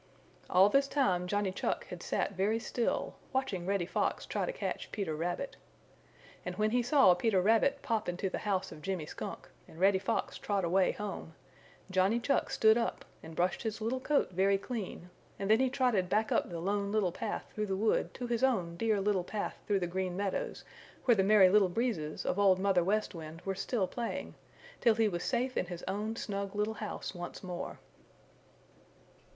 All 0.49 0.67
this 0.67 0.87
time 0.87 1.27
Johnny 1.27 1.51
Chuck 1.51 1.85
had 1.89 2.01
sat 2.01 2.31
very 2.33 2.57
still, 2.57 3.13
watching 3.33 3.67
Reddy 3.67 3.85
Fox 3.85 4.25
try 4.25 4.47
to 4.47 4.51
catch 4.51 4.91
Peter 4.91 5.15
Rabbit. 5.15 5.57
And 6.43 6.55
when 6.55 6.71
he 6.71 6.81
saw 6.81 7.13
Peter 7.13 7.39
Rabbit 7.39 7.83
pop 7.83 8.09
into 8.09 8.27
the 8.27 8.39
house 8.39 8.71
of 8.71 8.81
Jimmy 8.81 9.05
Skunk 9.05 9.47
and 9.67 9.79
Reddy 9.79 9.99
Fox 9.99 10.39
trot 10.39 10.65
away 10.65 10.91
home, 10.93 11.35
Johnny 11.91 12.19
Chuck 12.19 12.49
stood 12.49 12.79
up 12.79 13.05
and 13.21 13.35
brushed 13.35 13.61
his 13.61 13.79
little 13.79 13.99
coat 13.99 14.31
very 14.31 14.57
clean 14.57 15.11
and 15.37 15.51
then 15.51 15.59
he 15.59 15.69
trotted 15.69 16.09
back 16.09 16.31
up 16.31 16.49
the 16.49 16.59
Lone 16.59 16.91
Little 16.91 17.11
Path 17.11 17.45
through 17.53 17.67
the 17.67 17.75
wood 17.77 18.11
to 18.15 18.25
his 18.25 18.43
own 18.43 18.77
dear 18.77 18.99
little 18.99 19.23
path 19.23 19.59
through 19.67 19.81
the 19.81 19.85
Green 19.85 20.17
Meadows 20.17 20.63
where 21.05 21.13
the 21.13 21.21
Merry 21.23 21.47
Little 21.49 21.69
Breezes 21.69 22.25
of 22.25 22.39
Old 22.39 22.57
Mother 22.57 22.83
West 22.83 23.13
Wind 23.13 23.41
were 23.45 23.53
still 23.53 23.85
playing, 23.85 24.33
till 24.79 24.95
he 24.95 25.07
was 25.07 25.23
safe 25.23 25.55
in 25.55 25.67
his 25.67 25.83
own 25.87 26.15
snug 26.15 26.55
little 26.55 26.73
house 26.81 27.13
once 27.13 27.43
more. 27.43 27.77